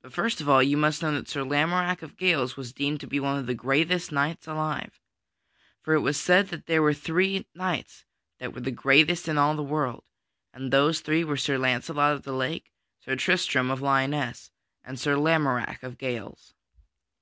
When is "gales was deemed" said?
2.16-3.00